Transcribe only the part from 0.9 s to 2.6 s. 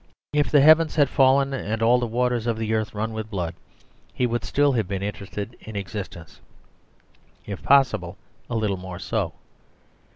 had fallen, and all the waters of